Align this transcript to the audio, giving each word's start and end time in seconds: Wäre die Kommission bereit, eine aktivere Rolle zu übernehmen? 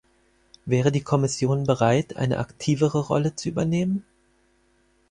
Wäre 0.65 0.91
die 0.91 1.03
Kommission 1.03 1.65
bereit, 1.65 2.15
eine 2.15 2.39
aktivere 2.39 3.01
Rolle 3.05 3.35
zu 3.35 3.49
übernehmen? 3.49 4.03